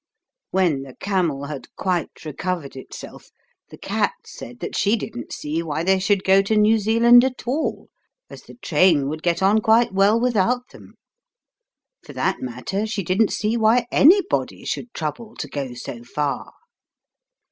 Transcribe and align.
When 0.49 0.81
the 0.81 0.95
camel 0.95 1.45
had 1.45 1.67
quite 1.75 2.25
recovered 2.25 2.75
itself, 2.75 3.29
the 3.69 3.77
cat 3.77 4.13
said 4.25 4.59
that 4.59 4.75
she 4.75 4.95
didn't 4.95 5.31
see 5.31 5.61
why 5.61 5.83
they 5.83 5.99
should 5.99 6.23
go 6.23 6.41
to 6.41 6.57
New 6.57 6.79
Zealand 6.79 7.23
at 7.23 7.47
all, 7.47 7.91
as 8.27 8.41
the 8.41 8.55
train 8.55 9.09
would 9.09 9.21
get 9.21 9.43
on 9.43 9.59
quite 9.59 9.93
well 9.93 10.19
without 10.19 10.69
them. 10.69 10.95
For 12.03 12.13
that 12.13 12.41
matter, 12.41 12.87
she 12.87 13.03
didn't 13.03 13.31
see 13.31 13.55
why 13.57 13.85
anybody 13.91 14.65
should 14.65 14.91
trouble 14.91 15.35
to 15.35 15.47
go 15.47 15.75
so 15.75 16.03
far. 16.03 16.51